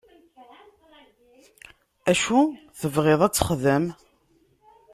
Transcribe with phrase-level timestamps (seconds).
[2.11, 2.41] Acu
[2.79, 3.85] tebɣiḍ ad t-texdem?